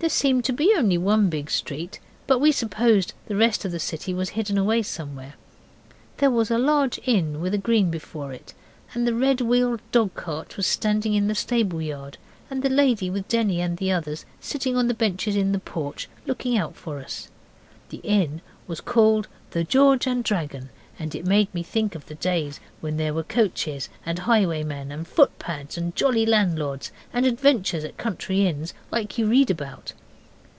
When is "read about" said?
29.28-29.92